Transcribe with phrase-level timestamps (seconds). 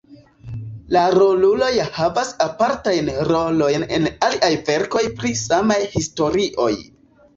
[0.95, 6.73] La rolulo ja havas apartajn rolojn en aliaj verkoj pri samaj historioj.